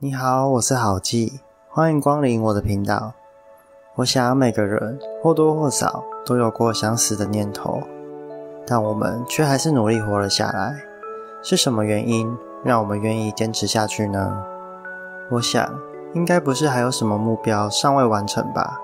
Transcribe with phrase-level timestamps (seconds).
[0.00, 3.14] 你好，我是郝记，欢迎光临我的频道。
[3.96, 7.82] 我想每个人或多或少都有过想死的念头，
[8.64, 10.76] 但我们却还是努力活了下来。
[11.42, 12.32] 是什么原因
[12.62, 14.40] 让我们愿意坚持下去呢？
[15.32, 15.68] 我想，
[16.14, 18.78] 应该不是还有什么目标尚未完成吧，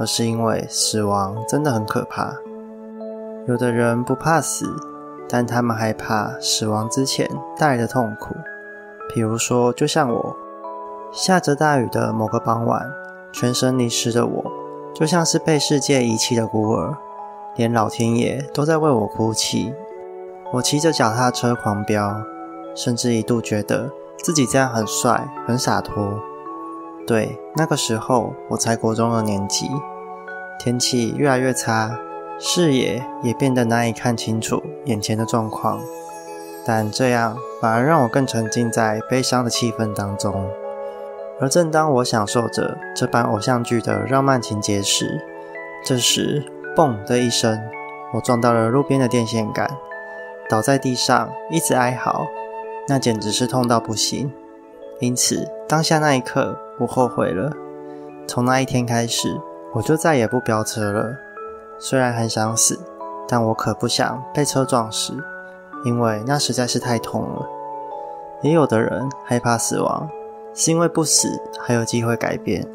[0.00, 2.34] 而是因为死亡真的很可怕。
[3.46, 4.66] 有的人不怕死，
[5.28, 8.34] 但他们害怕死亡之前带来的痛苦。
[9.12, 10.36] 比如说，就像我，
[11.12, 12.88] 下着大雨的某个傍晚，
[13.32, 14.44] 全身淋湿的我，
[14.94, 16.96] 就像是被世界遗弃的孤儿，
[17.56, 19.74] 连老天爷都在为我哭泣。
[20.52, 22.22] 我骑着脚踏车狂飙，
[22.74, 23.90] 甚至一度觉得
[24.22, 26.20] 自己这样很帅、很洒脱。
[27.06, 29.68] 对，那个时候我才国中的年级，
[30.58, 31.98] 天气越来越差，
[32.38, 35.80] 视野也变得难以看清楚眼前的状况。
[36.64, 40.48] 但这样反而让我更沉浸在悲伤的气氛当中。
[41.40, 45.20] 而正当我享受着这般偶像剧的浪漫情节时，
[45.84, 46.44] 这时
[46.76, 47.58] “嘣”的一声，
[48.12, 49.70] 我撞到了路边的电线杆。
[50.50, 52.26] 倒在地上，一直哀嚎，
[52.88, 54.30] 那简直是痛到不行。
[54.98, 57.50] 因此，当下那一刻，我后悔了。
[58.28, 59.40] 从那一天开始，
[59.72, 61.16] 我就再也不飙车了。
[61.78, 62.78] 虽然很想死，
[63.26, 65.14] 但我可不想被车撞死，
[65.84, 67.46] 因为那实在是太痛了。
[68.42, 70.08] 也有的人害怕死亡，
[70.54, 72.66] 是因为不死还有机会改变，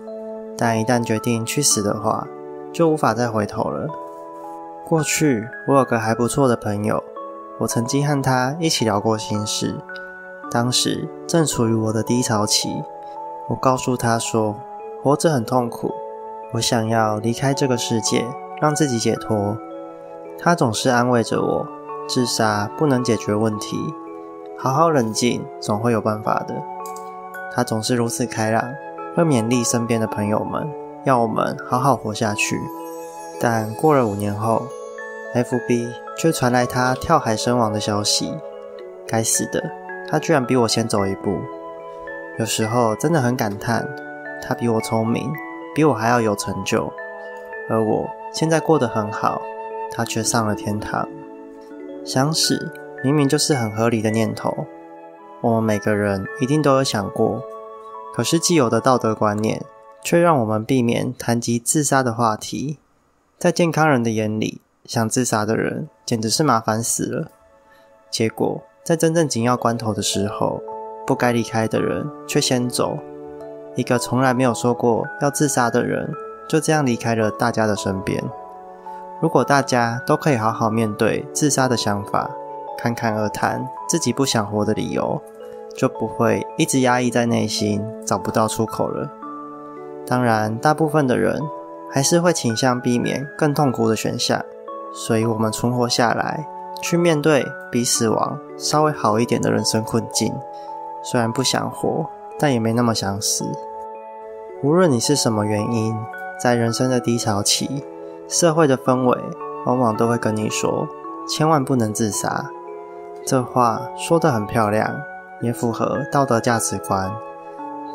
[0.58, 2.28] 但一旦决定去死的话，
[2.72, 3.88] 就无法再回头了。
[4.88, 7.04] 过去，我有个还不错的朋友。
[7.58, 9.76] 我曾经和他一起聊过心事，
[10.52, 12.84] 当时正处于我的低潮期。
[13.48, 14.56] 我告诉他说，
[15.02, 15.92] 活着很痛苦，
[16.54, 18.26] 我想要离开这个世界，
[18.62, 19.58] 让自己解脱。
[20.38, 21.68] 他总是安慰着我，
[22.08, 23.94] 自杀不能解决问题，
[24.58, 26.56] 好好冷静，总会有办法的。
[27.54, 28.64] 他总是如此开朗，
[29.16, 30.70] 会勉励身边的朋友们，
[31.04, 32.60] 要我们好好活下去。
[33.40, 34.68] 但过了五年后
[35.34, 38.34] ，FB 却传来他跳海身亡的消息。
[39.08, 39.64] 该死的，
[40.10, 41.40] 他居然比我先走一步。
[42.38, 43.88] 有时候真的很感叹，
[44.42, 45.32] 他比我聪明，
[45.74, 46.92] 比我还要有成就，
[47.70, 49.42] 而我现在过得很好，
[49.92, 51.05] 他却上了天堂。
[52.06, 52.72] 想死
[53.04, 54.68] 明明就是很合理的念头，
[55.42, 57.44] 我们每个人一定都有想过。
[58.14, 59.64] 可是既有的道德观念，
[60.04, 62.78] 却让我们避免谈及自杀的话题。
[63.40, 67.32] 在健康人的眼里，想自杀的人简直是麻烦死了。
[68.12, 70.62] 结果在真正紧要关头的时候，
[71.08, 73.00] 不该离开的人却先走。
[73.76, 76.14] 一个从来没有说过要自杀的人，
[76.48, 78.24] 就这样离开了大家的身边。
[79.22, 82.30] 如果大家都可以好好面对自杀的想法，
[82.78, 85.22] 侃侃而谈自己不想活的理由，
[85.76, 89.10] 就不会一直压抑在内心，找不到出口了。
[90.06, 91.42] 当然，大部分的人
[91.90, 94.44] 还是会倾向避免更痛苦的选项。
[94.94, 96.46] 所以，我们存活下来，
[96.82, 100.34] 去面对比死亡稍微好一点的人生困境。
[101.02, 102.06] 虽然不想活，
[102.38, 103.46] 但也没那么想死。
[104.64, 105.96] 无论你是什么原因，
[106.40, 107.84] 在人生的低潮期，
[108.28, 109.18] 社会的氛围
[109.66, 110.88] 往往都会跟你说
[111.28, 112.50] ：“千万不能自杀。”
[113.26, 114.96] 这话说得很漂亮，
[115.42, 117.12] 也符合道德价值观。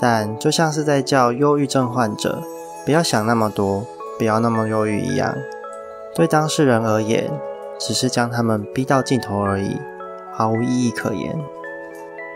[0.01, 2.43] 但就像是在叫忧郁症患者
[2.85, 3.85] 不要想那么多，
[4.19, 5.35] 不要那么忧郁一样。
[6.15, 7.31] 对当事人而言，
[7.79, 9.79] 只是将他们逼到尽头而已，
[10.33, 11.39] 毫无意义可言。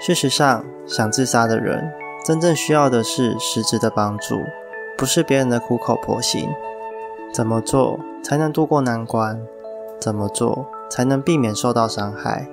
[0.00, 1.90] 事实上，想自杀的人
[2.24, 4.40] 真正需要的是实质的帮助，
[4.96, 6.48] 不是别人的苦口婆心。
[7.34, 9.44] 怎么做才能度过难关？
[10.00, 12.48] 怎么做才能避免受到伤害？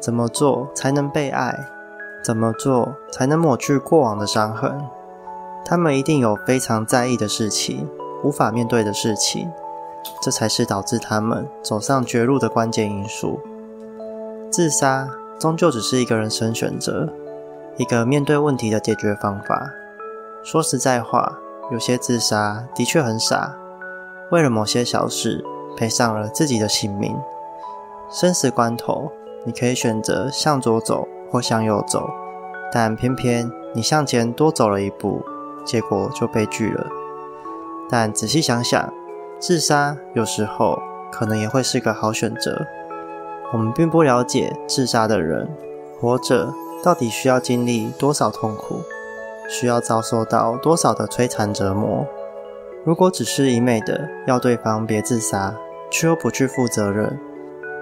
[0.00, 1.66] 怎么做才能被爱？
[2.24, 4.80] 怎么做才能抹去过往的伤痕？
[5.62, 7.86] 他们一定有非常在意的事情，
[8.22, 9.52] 无法面对的事情。
[10.22, 13.38] 这才是导致他们走上绝路的关键因素。
[14.50, 15.06] 自杀
[15.38, 17.10] 终究只是一个人生选择，
[17.76, 19.70] 一个面对问题的解决方法。
[20.42, 21.38] 说实在话，
[21.70, 23.54] 有些自杀的确很傻，
[24.30, 25.44] 为了某些小事
[25.76, 27.16] 赔上了自己的性命。
[28.10, 29.10] 生死关头，
[29.44, 32.08] 你可以选择向左走或向右走，
[32.72, 35.22] 但偏偏你向前多走了一步，
[35.64, 36.86] 结果就悲剧了。
[37.90, 38.92] 但仔细想想。
[39.40, 40.78] 自杀有时候
[41.12, 42.64] 可能也会是个好选择。
[43.52, 45.46] 我们并不了解自杀的人
[46.00, 48.80] 活着到底需要经历多少痛苦，
[49.50, 52.06] 需要遭受到多少的摧残折磨。
[52.84, 55.56] 如果只是一昧的要对方别自杀，
[55.90, 57.18] 却又不去负责任，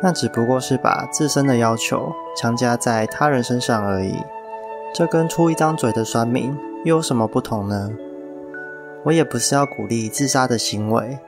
[0.01, 4.17] 那只不过是把自身的要求强加在他人身上而已。
[4.95, 7.91] 这跟出一张嘴的酸民又有什么不同呢？
[9.05, 11.19] 我也不是要鼓励自杀的行为，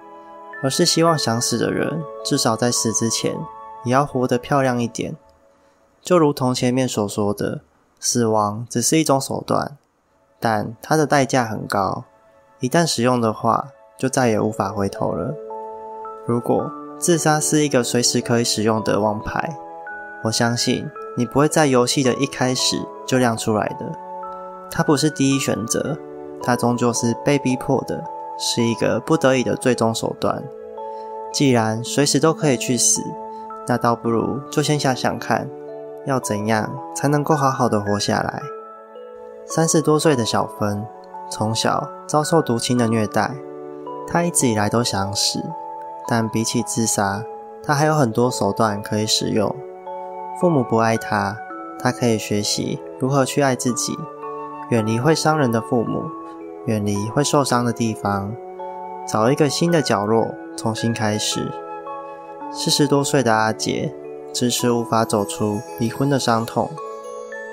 [0.62, 3.34] 而是希望想死的人至少在死之前
[3.84, 5.16] 也要活得漂亮一点。
[6.00, 7.62] 就如同前面所说的，
[7.98, 9.76] 死亡只是一种手段，
[10.38, 12.04] 但它的代价很高，
[12.64, 13.62] 一旦使用的话，
[13.98, 15.34] 就再也无法回头了。
[16.24, 19.54] 如果自杀是一个随时可以使用的王牌，
[20.22, 23.84] 我相信你不会在游戏的一开始就亮出来的。
[24.70, 25.94] 它不是第一选择，
[26.42, 28.02] 它终究是被逼迫的，
[28.38, 30.42] 是一个不得已的最终手段。
[31.34, 33.02] 既然随时都可以去死，
[33.68, 35.46] 那倒不如就先想想看，
[36.06, 38.42] 要怎样才能够好好的活下来。
[39.44, 40.82] 三十多岁的小芬，
[41.30, 43.34] 从小遭受毒亲的虐待，
[44.06, 45.42] 她一直以来都想死。
[46.06, 47.24] 但比起自杀，
[47.62, 49.56] 他还有很多手段可以使用。
[50.38, 51.34] 父母不爱他，
[51.78, 53.96] 他可以学习如何去爱自己，
[54.68, 56.02] 远离会伤人的父母，
[56.66, 58.36] 远离会受伤的地方，
[59.08, 61.50] 找一个新的角落，重新开始。
[62.52, 63.94] 四十多岁的阿杰，
[64.34, 66.70] 迟迟无法走出离婚的伤痛。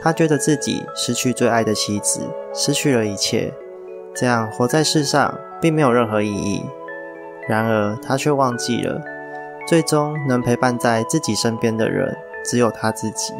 [0.04, 3.54] 他觉得自己失去最爱的妻子，失去了一切，
[4.14, 6.64] 这样活在世上并没有任何意义。
[7.48, 9.02] 然而，他却忘记了，
[9.68, 12.16] 最终能陪伴在自己身边的人
[12.46, 13.34] 只有他自己。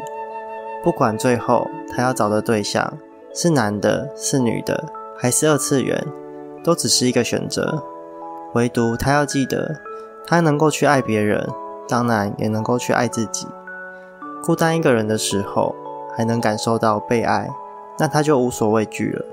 [0.82, 2.98] 不管最后他要找的对象
[3.32, 4.84] 是男的、是女的，
[5.16, 6.04] 还是二次元，
[6.64, 7.82] 都只是一个选择。
[8.54, 9.76] 唯独他要记得，
[10.26, 11.48] 他能够去爱别人，
[11.88, 13.46] 当然也能够去爱自己。
[14.42, 15.74] 孤单一个人的时候，
[16.16, 17.48] 还能感受到被爱，
[17.98, 19.24] 那他就无所畏惧了。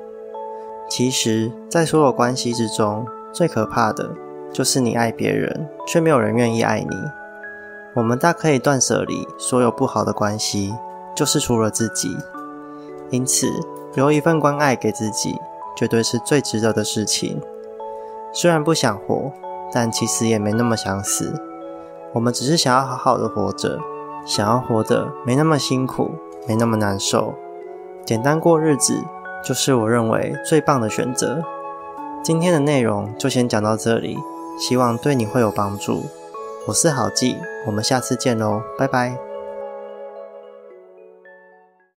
[0.90, 4.10] 其实，在所有关系之中，最可怕的。
[4.52, 6.96] 就是你爱别人，却没有人愿意爱你。
[7.94, 10.74] 我们大可以断舍离所有不好的关系，
[11.16, 12.18] 就是除了自己。
[13.12, 13.48] 因此，
[13.94, 15.36] 留一份关爱给自己，
[15.78, 17.40] 绝对是最值得的事情。
[18.34, 19.32] 虽然不想活，
[19.72, 21.32] 但其实也没那么想死。
[22.14, 23.78] 我们只是想要好好的活着，
[24.26, 26.10] 想要活得没那么辛苦，
[26.48, 27.36] 没那么难受，
[28.04, 29.04] 简单过日子，
[29.44, 31.42] 就是我认为最棒的选择。
[32.24, 34.18] 今天的内容就先讲到这里。
[34.60, 36.04] 希望对你会有帮助。
[36.68, 39.29] 我是郝记，我们下次见喽，拜拜。